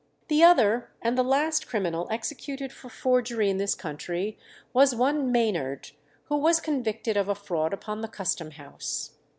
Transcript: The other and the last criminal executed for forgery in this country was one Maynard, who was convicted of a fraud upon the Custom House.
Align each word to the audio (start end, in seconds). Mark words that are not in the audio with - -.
The 0.29 0.43
other 0.43 0.89
and 1.03 1.15
the 1.15 1.21
last 1.21 1.67
criminal 1.67 2.07
executed 2.09 2.73
for 2.73 2.89
forgery 2.89 3.51
in 3.51 3.57
this 3.57 3.75
country 3.75 4.35
was 4.73 4.95
one 4.95 5.31
Maynard, 5.31 5.91
who 6.23 6.37
was 6.37 6.59
convicted 6.59 7.17
of 7.17 7.29
a 7.29 7.35
fraud 7.35 7.71
upon 7.71 8.01
the 8.01 8.07
Custom 8.07 8.49
House. 8.49 9.11